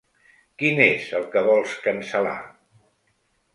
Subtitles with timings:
[0.61, 2.35] Quin és el que vols cancel·lar?